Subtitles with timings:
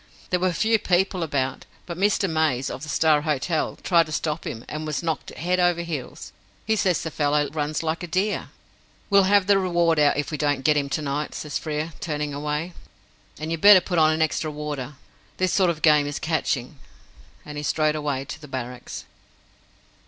[0.31, 2.27] There were few people about, but Mr.
[2.27, 6.31] Mays, of the Star Hotel, tried to stop him, and was knocked head over heels.
[6.65, 8.49] He says the fellow runs like a deer."
[9.11, 12.33] "We'll have the reward out if we don't get him to night," says Frere, turning
[12.33, 12.73] away;
[13.37, 14.95] "and you'd better put on an extra warder.
[15.37, 16.79] This sort of game is catching."
[17.45, 19.05] And he strode away to the Barracks.